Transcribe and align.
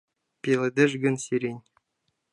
Пеледеш 0.41 0.91
гын 1.03 1.15
сирень 1.23 1.61